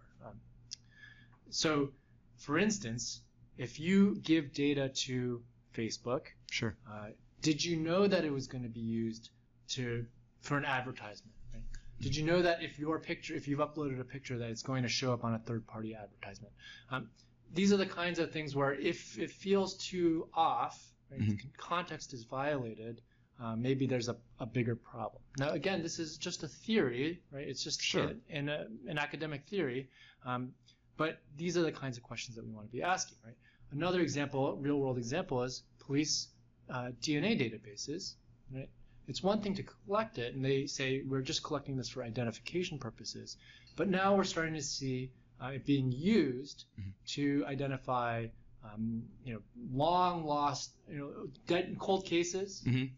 [1.50, 1.90] So,
[2.38, 3.22] for instance,
[3.56, 5.42] if you give data to
[5.74, 6.76] Facebook, Sure.
[6.90, 7.08] uh,
[7.42, 9.30] did you know that it was going to be used
[9.68, 10.06] to
[10.40, 11.34] for an advertisement?
[11.52, 11.62] Right?
[12.00, 14.82] Did you know that if your picture, if you've uploaded a picture, that it's going
[14.82, 16.52] to show up on a third-party advertisement?
[16.90, 17.08] Um,
[17.54, 21.20] these are the kinds of things where if it feels too off, right?
[21.26, 23.00] the context is violated,
[23.42, 25.22] uh, maybe there's a, a bigger problem.
[25.38, 27.46] Now, again, this is just a theory, right?
[27.46, 28.08] It's just Sure.
[28.08, 29.88] in, in a, an academic theory,
[30.24, 30.52] um,
[30.96, 33.36] but these are the kinds of questions that we want to be asking, right?
[33.72, 36.28] Another example, real world example, is police
[36.70, 38.14] uh, DNA databases,
[38.54, 38.68] right?
[39.08, 42.78] It's one thing to collect it, and they say we're just collecting this for identification
[42.78, 43.36] purposes,
[43.76, 46.92] but now we're starting to see uh, it being used Mhm.
[47.06, 48.26] to identify,
[48.64, 52.90] um, you know, long lost, you know, dead cold cases, Mhm.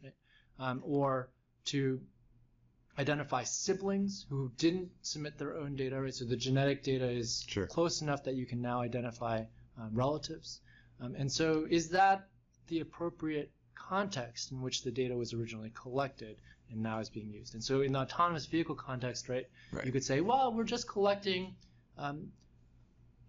[0.58, 1.28] um, or
[1.66, 2.00] to
[2.98, 6.00] identify siblings who didn't submit their own data.
[6.00, 7.66] Right, so the genetic data is Sure.
[7.66, 9.44] close enough that you can now identify
[9.78, 10.60] um, relatives.
[11.00, 12.28] Um, and so, is that
[12.66, 17.54] the appropriate context in which the data was originally collected and now is being used?
[17.54, 19.86] And so, in the autonomous vehicle context, right, Right.
[19.86, 21.54] you could say, well, we're just collecting
[21.96, 22.32] um,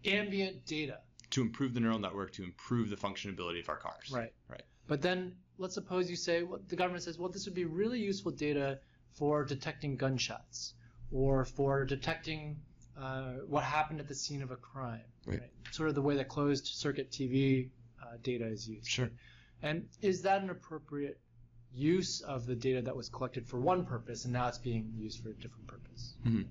[0.05, 0.99] ambient data.
[1.31, 4.09] To improve the neural network, to improve the functionability of our cars.
[4.11, 4.33] Right.
[4.49, 4.63] Right.
[4.87, 7.99] But then let's suppose you say, well, the government says, well, this would be really
[7.99, 8.79] useful data
[9.19, 10.73] for detecting gunshots
[11.11, 12.57] or for detecting
[12.97, 15.01] uh, what happened at the scene of a crime.
[15.25, 15.41] Right.
[15.71, 17.69] Sort of the way that closed circuit TV
[18.01, 18.87] uh, data is used.
[18.87, 19.09] Sure.
[19.61, 21.19] And is that an appropriate
[21.73, 25.21] use of the data that was collected for one purpose and now it's being used
[25.21, 26.15] for a different purpose?
[26.25, 26.47] Mhm.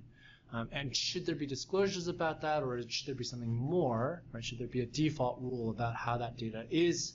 [0.51, 4.23] Um, and should there be disclosures about that, or should there be something more?
[4.31, 4.43] Right?
[4.43, 7.13] Should there be a default rule about how that data is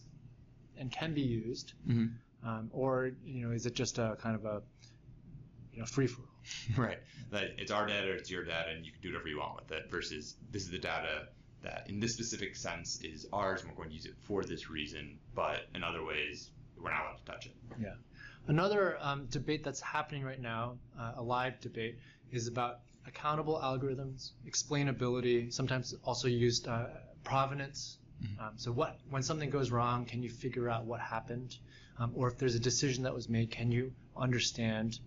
[0.77, 2.13] and can be used, Mhm.
[2.45, 4.63] um, or you know, is it just a kind of a
[5.75, 6.29] you know free for all?
[6.77, 6.99] Right.
[7.31, 9.73] That it's our data, it's your data, and you can do whatever you want with
[9.73, 9.91] it.
[9.91, 11.29] Versus this is the data
[11.63, 14.71] that, in this specific sense, is ours, and we're going to use it for this
[14.71, 15.19] reason.
[15.35, 17.55] But in other ways, we're not allowed to touch it.
[17.81, 17.95] Yeah.
[18.47, 21.99] Another um, debate that's happening right now, uh, a live debate,
[22.31, 26.87] is about accountable algorithms, explainability, sometimes also used uh,
[27.25, 27.99] provenance.
[28.23, 28.41] Mhm.
[28.41, 31.57] Um, so what when something goes wrong, can you figure out what happened?
[31.99, 34.99] Um, or if there's a decision that was made, can you understand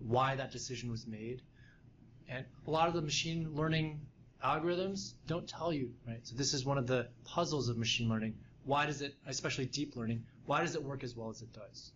[0.00, 1.42] why that decision was made?
[2.28, 4.00] And a lot of the machine learning
[4.44, 6.20] algorithms don't tell you, right?
[6.22, 8.34] So this is one of the puzzles of machine learning.
[8.64, 11.92] Why does it, especially deep learning, why does it work as well as it does?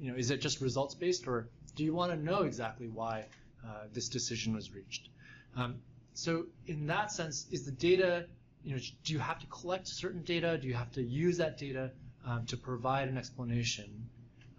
[0.00, 3.26] You know, is it just results based, or do you want to know exactly why
[3.64, 5.08] uh, this decision was reached?
[5.56, 5.76] Um,
[6.14, 8.26] so in that sense, is the data,
[8.64, 10.58] you know, do you have to collect certain data?
[10.58, 11.90] Do you have to use that data
[12.26, 14.08] um, to provide an explanation,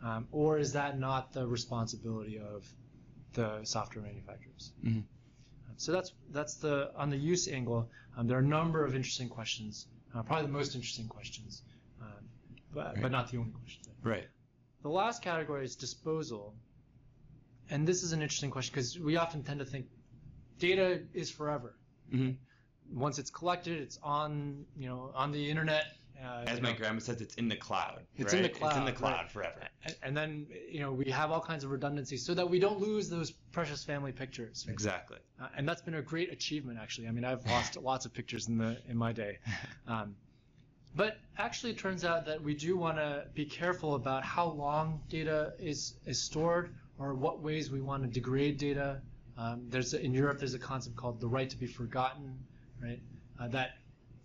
[0.06, 2.64] um, or is that not the responsibility of
[3.34, 4.72] the software manufacturers?
[4.84, 4.98] Mhm.
[4.98, 5.06] Um,
[5.78, 7.90] So that's that's the on the use angle.
[8.16, 11.64] Um, there are a number of interesting questions, uh, probably the most interesting questions,
[12.02, 12.30] um,
[12.72, 13.02] but, Right.
[13.04, 13.88] but not the only questions.
[14.04, 14.28] Right.
[14.84, 16.56] The last category is disposal.
[17.72, 19.88] And this is an interesting question because we often tend to think
[20.60, 21.76] data is forever.
[22.12, 22.38] Mhm.
[22.94, 25.86] Once it's collected, it's on, you know, on the internet.
[26.24, 28.02] Uh, As my know, grandma says, it's in the cloud.
[28.18, 28.52] It's in the right?
[28.52, 29.32] It's in cloud, the cloud right.
[29.32, 29.60] forever.
[29.84, 32.80] and, and then, you know, we have all kinds of redundancies so that we don't
[32.80, 34.66] lose those precious family pictures.
[34.68, 34.74] right?
[34.74, 35.18] Exactly.
[35.42, 37.08] Uh, and that's been a great achievement, actually.
[37.08, 39.40] I mean, I've lost lots of pictures in the in my day.
[39.88, 40.16] Um,
[40.96, 45.02] but actually, it turns out that we do want to be careful about how long
[45.10, 49.02] data is is stored, or what ways we want to degrade data.
[49.38, 52.40] Um, there's a, in Europe, there's a concept called the right to be forgotten,
[52.82, 53.02] right?
[53.40, 53.72] Uh, that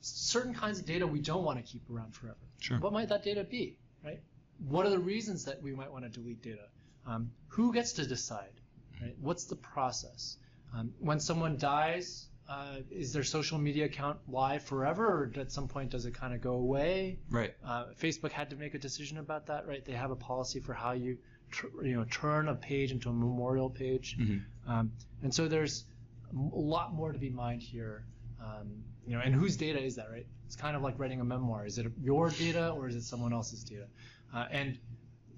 [0.00, 2.36] certain kinds of data we don't want to keep around forever.
[2.60, 2.78] Sure.
[2.78, 4.20] What might that data be, right?
[4.68, 6.68] What are the reasons that we might want to delete data?
[7.06, 8.52] Um, who gets to decide?
[9.00, 9.16] Right?
[9.20, 10.36] What's the process?
[10.74, 15.68] Um, when someone dies, uh, is their social media account live forever, or at some
[15.68, 17.18] point does it kind of go away?
[17.30, 17.54] Right.
[17.64, 19.84] Uh, Facebook had to make a decision about that, right?
[19.84, 21.16] They have a policy for how you,
[21.50, 24.42] tr- you know, turn a page into a memorial page, Mhm.
[24.66, 25.84] um, and so there's
[26.32, 28.04] a lot more to be mined here.
[28.40, 30.26] Um, you know, and whose data is that, right?
[30.46, 31.64] It's kind of like writing a memoir.
[31.66, 33.86] Is it your data or is it someone else's data?
[34.34, 34.78] Uh, and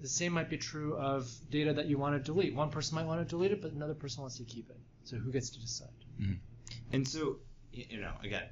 [0.01, 2.53] the same might be true of data that you want to delete.
[2.55, 4.77] One person might want to delete it, but another person wants to keep it.
[5.03, 5.89] So who gets to decide?
[6.91, 7.37] And so,
[7.71, 8.43] you know, again,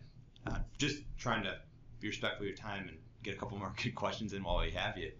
[0.48, 1.58] uh, just trying to
[2.00, 4.72] be respectful of your time and get a couple more good questions in while we
[4.72, 5.12] have you.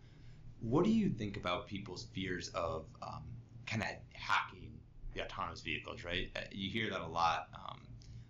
[0.62, 3.24] What do you think about people's fears of um,
[3.66, 4.72] kind of hacking
[5.14, 6.04] the autonomous vehicles?
[6.04, 7.48] Right, Uh, you hear that a lot.
[7.56, 7.80] Um,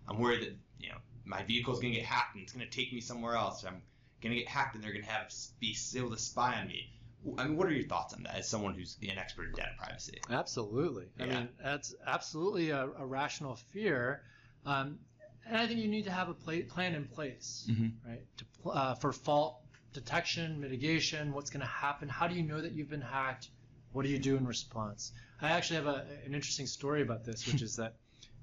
[0.07, 3.01] I'm worried that you know my vehicle's gonna get hacked and it's gonna take me
[3.01, 3.63] somewhere else.
[3.63, 3.81] I'm
[4.21, 6.89] gonna get hacked and they're gonna have be able to spy on me.
[7.37, 9.71] I mean, what are your thoughts on that as someone who's an expert in data
[9.77, 10.19] privacy?
[10.29, 11.05] Absolutely.
[11.19, 14.23] I mean, that's absolutely a, a rational fear.
[14.65, 14.97] Um,
[15.45, 17.91] and I think you need to have a pla- plan in place, Mhm.
[18.07, 18.21] right?
[18.37, 19.59] To, uh, for fault
[19.93, 22.09] detection, mitigation, what's going to happen?
[22.09, 23.49] How do you know that you've been hacked?
[23.91, 25.11] What do you do in response?
[25.41, 27.95] I actually have a, an interesting story about this, which is that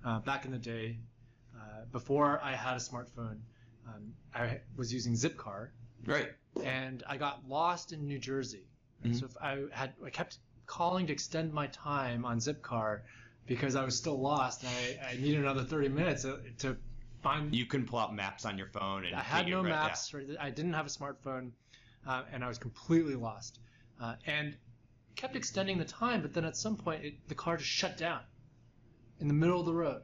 [0.05, 0.99] uh, back in the day,
[1.59, 3.39] uh, before I had a smartphone,
[3.87, 5.71] um, I was using Zipcar,
[6.07, 6.33] Right.
[6.63, 8.67] and I got lost in New Jersey.
[9.05, 9.19] Mhm.
[9.19, 13.03] So if I had I kept calling to extend my time on Zipcar
[13.47, 14.71] because I was still lost and
[15.03, 16.77] I, I needed another 30 minutes to, to
[17.23, 17.55] find.
[17.55, 20.13] You can pull out maps on your phone and I had no right, maps.
[20.13, 20.27] Right?
[20.39, 21.53] I didn't have a smartphone,
[22.07, 23.61] uh, and I was completely lost.
[24.01, 24.57] Uh, and
[25.17, 28.21] kept extending the time, but then at some point it, the car just shut down
[29.19, 30.03] in the middle of the road.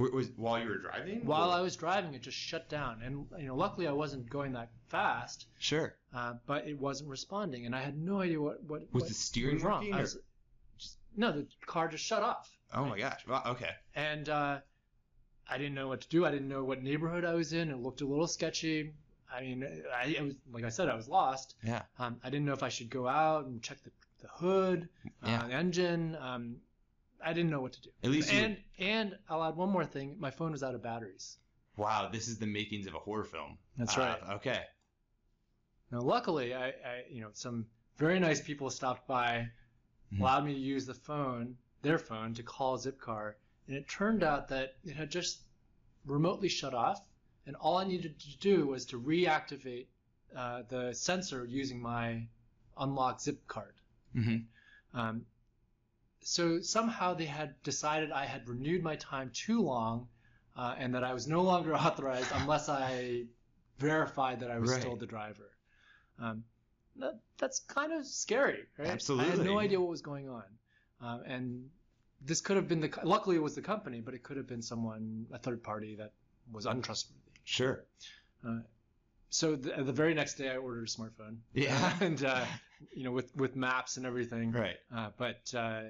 [0.00, 1.24] Was while you were driving?
[1.26, 3.02] While Or- I was driving, it just shut down.
[3.02, 5.94] And you know, luckily I wasn't going that fast, Sure.
[6.14, 9.14] uh, but it wasn't responding, and I had no idea what what Was what the
[9.14, 9.92] steering was wrong.
[9.92, 10.18] I was,
[10.78, 13.26] just, no, the car just shut off, Oh my gosh.
[13.26, 13.42] Wow.
[13.46, 13.70] Okay.
[13.94, 14.60] and uh,
[15.48, 16.24] I didn't know what to do.
[16.24, 17.70] I didn't know what neighborhood I was in.
[17.70, 18.92] It looked a little sketchy.
[19.32, 21.56] I mean, I, I was like I said, I was lost.
[21.64, 21.82] Yeah.
[21.98, 23.90] Um, I didn't know if I should go out and check the,
[24.22, 24.88] the hood,
[25.24, 25.42] Yeah.
[25.42, 26.16] uh, the engine.
[26.20, 26.56] Um,
[27.24, 27.90] I didn't know what to do.
[28.02, 30.16] At least and and I'll add one more thing.
[30.18, 31.38] My phone was out of batteries.
[31.76, 32.08] Wow.
[32.12, 33.58] This is the makings of a horror film.
[33.76, 34.22] That's Uh, right.
[34.36, 34.64] Okay.
[35.90, 39.50] Now, luckily, I, I you know some very nice people stopped by,
[40.12, 40.20] Mhm.
[40.20, 43.34] allowed me to use the phone, their phone, to call Zipcar,
[43.66, 45.42] and it turned out that it had just
[46.04, 47.00] remotely shut off,
[47.46, 49.86] and all I needed to do was to reactivate
[50.34, 52.28] uh, the sensor using my
[52.78, 53.74] unlocked zip card.
[54.14, 54.98] Mm-hmm.
[54.98, 55.26] Um,
[56.22, 60.08] so somehow they had decided I had renewed my time too long,
[60.56, 63.24] uh, and that I was no longer authorized unless I
[63.78, 64.80] verified that I was Right.
[64.80, 65.50] still the driver.
[66.18, 66.44] Um,
[66.96, 68.88] that, that's kind of scary, right?
[68.88, 69.32] Absolutely.
[69.32, 70.44] I had no idea what was going on,
[71.00, 71.70] um, and
[72.20, 72.92] this could have been the.
[73.04, 76.12] Luckily, it was the company, but it could have been someone, a third party that
[76.52, 77.20] was untrustworthy.
[77.44, 77.84] Sure.
[79.30, 81.36] So the, the very next day, I ordered a smartphone.
[81.54, 81.94] Yeah.
[82.00, 82.44] and uh,
[82.94, 84.52] you know, with with maps and everything.
[84.52, 84.76] Right.
[84.94, 85.82] Uh, but uh,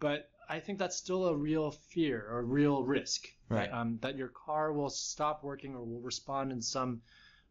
[0.00, 3.26] but I think that's still a real fear or a real risk.
[3.48, 3.70] Right.
[3.70, 7.02] That, um, that your car will stop working or will respond in some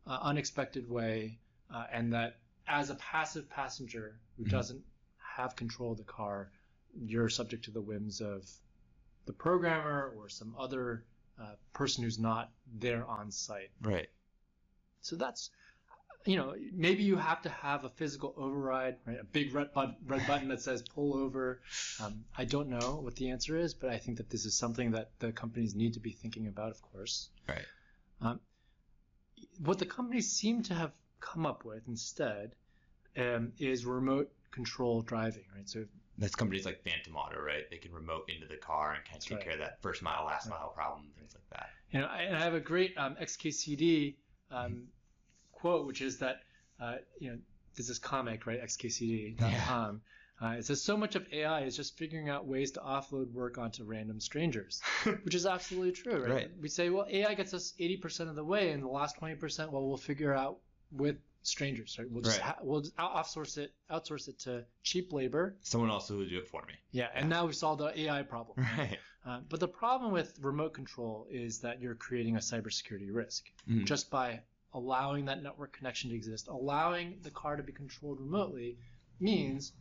[0.08, 1.40] uh, unexpected way,
[1.74, 4.50] uh, and that as a passive passenger who Mhm.
[4.50, 4.86] doesn't
[5.18, 6.52] have control of the car,
[6.94, 8.50] you're subject to the whims of
[9.26, 11.06] the programmer or some other
[11.38, 13.72] uh, person who's not there on site.
[13.82, 14.10] Right.
[15.02, 15.50] So that's,
[16.26, 19.20] you know, maybe you have to have a physical override, right?
[19.22, 21.62] A big red, button, red button that says pull over.
[22.02, 24.92] Um, I don't know what the answer is, but I think that this is something
[24.92, 27.30] that the companies need to be thinking about, of course.
[27.48, 27.66] Right.
[28.22, 28.40] Um,
[29.60, 32.54] what the companies seem to have come up with instead
[33.18, 35.70] um, is remote control driving, right?
[35.70, 35.86] So
[36.18, 37.70] That's companies like Phantom Auto, right?
[37.70, 39.44] They can remote into the car and kind of take right.
[39.44, 41.70] care of that first mile, last mile problem, things like that.
[41.92, 44.16] you know, I, and I have a great um, XKCD
[44.50, 44.88] um,
[45.66, 46.42] quote, which is that,
[46.80, 47.38] uh, you know,
[47.76, 50.02] there's this comic, right, xkcd.com.
[50.42, 53.58] Uh, it says, so much of AI is just figuring out ways to offload work
[53.58, 54.82] onto random strangers,
[55.24, 56.32] which is absolutely true, right?
[56.32, 56.52] Right.
[56.62, 59.88] We say, well, AI gets us 80% of the way, and the last 20%, well,
[59.88, 60.58] we'll figure out
[60.92, 62.08] with strangers, right?
[62.12, 62.46] We'll just Right.
[62.50, 65.56] ha- we'll just outsource it, outsource it to cheap labor.
[65.62, 66.74] Someone else who will do it for me.
[66.92, 68.58] Yeah, and now we solved the AI problem.
[68.78, 69.00] Right.
[69.26, 73.86] Uh, but the problem with remote control is that you're creating a cybersecurity risk Mhm.
[73.86, 74.42] just by
[74.76, 76.48] allowing that network connection to exist.
[76.50, 78.78] Allowing the car to be controlled remotely
[79.20, 79.72] means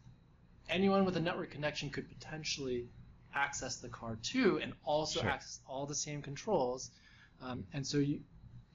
[0.69, 2.87] anyone with a network connection could potentially
[3.35, 5.29] access the car too and also Sure.
[5.29, 6.91] access all the same controls.
[7.43, 8.21] Um, and so you,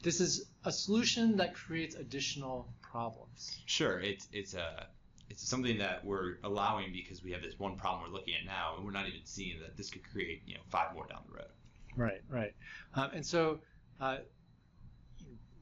[0.03, 3.61] this is a solution that creates additional problems.
[3.65, 4.87] Sure, it's it's a
[5.29, 8.75] it's something that we're allowing because we have this one problem we're looking at now,
[8.75, 11.35] and we're not even seeing that this could create you know five more down the
[11.37, 11.51] road.
[11.95, 12.53] Right, right.
[12.95, 13.59] Um, and so
[14.01, 14.17] uh,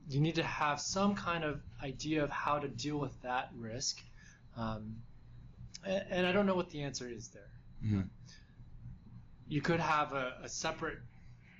[0.10, 3.98] you need to have some kind of idea of how to deal with that risk.
[4.56, 4.98] Um,
[5.86, 7.50] and, and I don't know what the answer is there.
[7.84, 8.10] Mhm.
[9.48, 10.98] You could have a, a separate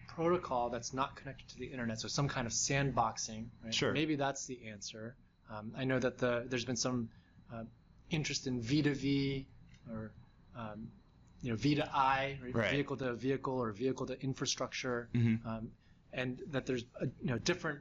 [0.08, 3.46] protocol that's not connected to the internet, so some kind of sandboxing.
[3.64, 3.74] Right?
[3.74, 3.94] Sure.
[3.94, 5.16] Maybe that's the answer.
[5.50, 7.10] Um, I know that the there's been some
[7.54, 7.64] uh,
[8.10, 9.45] interest in V2V
[9.91, 10.12] or
[10.58, 10.89] um,
[11.41, 12.56] you know V2I, right?
[12.56, 12.72] Right.
[12.72, 15.45] vehicle to vehicle or vehicle to infrastructure, Mhm.
[15.45, 15.72] um,
[16.12, 17.80] and that there's uh you know different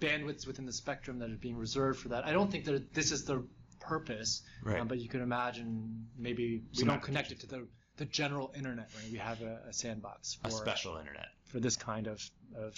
[0.00, 2.24] bandwidths within the spectrum that are being reserved for that.
[2.24, 3.44] I don't think that this is the
[3.80, 4.80] purpose, Right.
[4.80, 8.52] um, but you can imagine maybe we Some don't connect it to the the general
[8.54, 9.10] internet, right?
[9.10, 11.26] We have a, a sandbox for a special internet.
[11.46, 12.22] for this kind of
[12.56, 12.74] of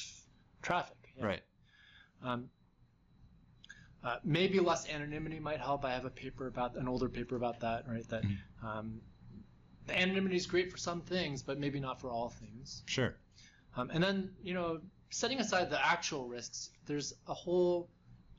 [0.62, 0.96] traffic.
[1.16, 1.26] yeah.
[1.26, 1.42] Right.
[2.22, 2.48] Um,
[4.02, 5.84] uh, maybe less anonymity might help.
[5.84, 8.06] I have a paper about an older paper about that, right?
[8.08, 8.36] That Mhm.
[8.62, 9.00] um,
[9.86, 12.82] the anonymity is great for some things, but maybe not for all things.
[12.86, 13.14] Sure.
[13.76, 14.80] Um, and then, you know,
[15.10, 17.90] setting aside the actual risks, there's a whole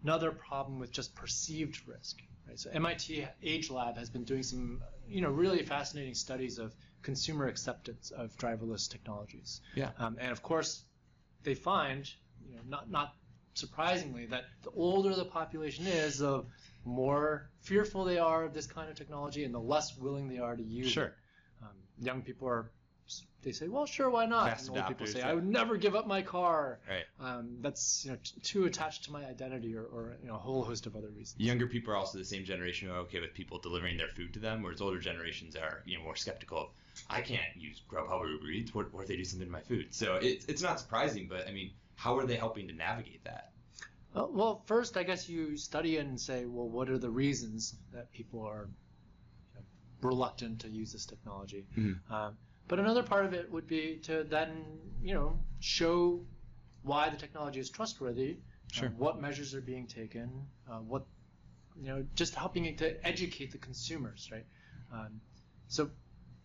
[0.03, 2.17] another problem with just perceived risk.
[2.47, 2.59] Right?
[2.59, 7.47] So MIT Age Lab has been doing some, you know, really fascinating studies of consumer
[7.47, 9.61] acceptance of driverless technologies.
[9.75, 9.91] Yeah.
[9.99, 10.83] Um, and of course,
[11.43, 12.09] they find,
[12.47, 13.15] you know, not not
[13.53, 16.45] surprisingly, that the older the population is, the
[16.85, 20.55] more fearful they are of this kind of technology, and the less willing they are
[20.55, 21.05] to use Sure.
[21.05, 21.13] it.
[21.61, 22.71] Um, young people are,
[23.41, 24.49] they say, well, sure, why not?
[24.49, 25.29] Fast and old people say, yeah.
[25.29, 26.79] I would never give up my car.
[26.87, 27.05] Right.
[27.19, 30.39] Um, that's you know t- too attached to my identity, or, or you know a
[30.39, 31.39] whole host of other reasons.
[31.39, 34.33] Younger people are also the same generation who are okay with people delivering their food
[34.33, 36.69] to them, whereas older generations are you know more skeptical of
[37.09, 38.75] I can't use Grubhub or Uber Eats.
[38.75, 39.87] What, what if they do something to my food?
[39.93, 43.51] So it's it's not surprising, but I mean, how are they helping to navigate that?
[44.13, 48.11] Uh, well, first, I guess you study and say, well, what are the reasons that
[48.11, 48.67] people are
[49.55, 51.65] you know, reluctant to use this technology?
[51.77, 52.11] Mhm.
[52.11, 52.37] Um,
[52.67, 56.25] but another part of it would be to then, you know, show
[56.83, 58.89] why the technology is trustworthy, uh, Sure.
[58.97, 61.05] what measures are being taken, uh, what,
[61.75, 64.45] you know, just helping it to educate the consumers, right?
[64.91, 65.21] Um,
[65.67, 65.89] so,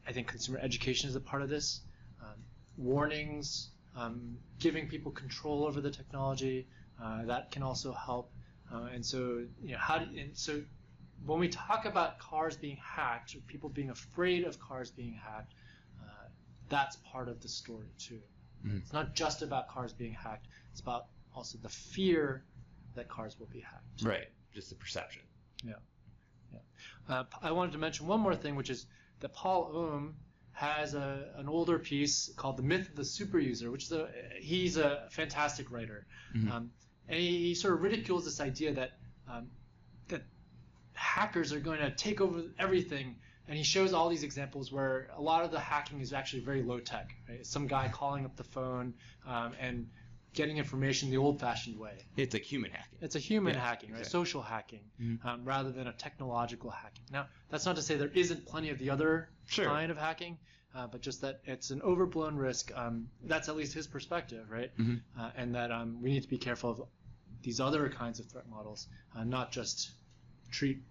[0.07, 1.81] I think consumer education is a part of this.
[2.23, 2.45] Um,
[2.77, 6.69] warnings, um, giving people control over the technology,
[7.03, 8.33] uh, that can also help.
[8.73, 10.63] Uh, and so, you know, how do, and so
[11.25, 15.55] when we talk about cars being hacked or people being afraid of cars being hacked,
[16.69, 18.21] that's part of the story too.
[18.65, 18.79] Mhm.
[18.83, 20.49] It's not just about cars being hacked.
[20.73, 22.45] It's about also the fear
[22.95, 24.03] that cars will be hacked.
[24.03, 24.29] Right.
[24.53, 25.23] Just the perception.
[25.63, 25.75] Yeah.
[27.09, 28.87] Uh, I wanted to mention one more thing, which is
[29.21, 30.17] that Paul Ohm
[30.53, 34.11] has a, an older piece called "The Myth of the Super User," which is a
[34.41, 36.51] he's a fantastic writer, Mhm.
[36.51, 36.73] um,
[37.09, 38.99] and he, he sort of ridicules this idea that
[39.29, 39.51] um,
[40.09, 40.23] that
[40.95, 43.17] hackers are going to take over everything.
[43.49, 46.63] And he shows all these examples where a lot of the hacking is actually very
[46.63, 47.15] low tech.
[47.29, 47.47] Right?
[47.47, 48.95] Some guy calling up the phone
[49.27, 49.89] um, and
[50.35, 51.97] getting information the old-fashioned way.
[52.17, 52.99] It's like human hacking.
[53.01, 54.01] It's a human Yeah, hacking, right?
[54.01, 54.11] exactly.
[54.21, 55.25] Social hacking, Mhm.
[55.25, 57.05] um, rather than a technological hacking.
[57.11, 59.65] Now, that's not to say there isn't plenty of the other Sure.
[59.65, 60.39] kind of hacking,
[60.75, 62.71] uh, but just that it's an overblown risk.
[62.77, 64.77] Um, that's at least his perspective, right?
[64.77, 65.01] Mhm.
[65.17, 66.83] Uh, and that um, we need to be careful of
[67.43, 69.93] these other kinds of threat models, uh, not just
[70.51, 70.83] treat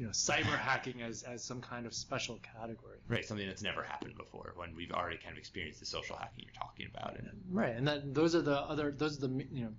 [0.00, 2.96] you know cyber hacking as, as some kind of special category.
[3.06, 3.22] Right.
[3.22, 6.54] Something that's never happened before when we've already kind of experienced the social hacking you're
[6.54, 7.18] talking about.
[7.18, 9.72] And Right, and that those are the other those are the you know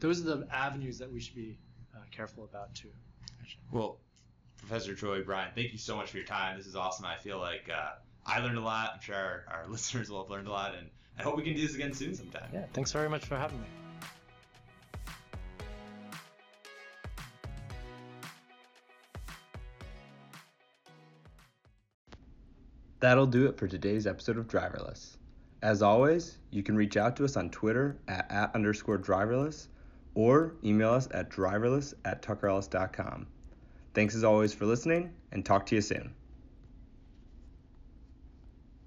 [0.00, 1.58] those are the avenues that we should be
[1.94, 2.88] uh, careful about too.
[3.70, 3.98] Well,
[4.56, 6.56] Professor Choi, Brian, thank you so much for your time.
[6.56, 7.04] This is awesome.
[7.04, 7.90] I feel like uh,
[8.24, 8.92] I learned a lot.
[8.94, 10.88] I'm sure our, our listeners will have learned a lot, and
[11.18, 12.48] I hope we can do this again soon sometime.
[12.50, 13.66] Yeah, thanks very much for having me.
[23.02, 25.16] That'll do it for today's episode of Driverless.
[25.60, 29.66] As always, you can reach out to us on Twitter at, at underscore driverless
[30.14, 33.26] or email us at driverless at tuckerellis.com.
[33.92, 36.14] Thanks as always for listening and talk to you soon.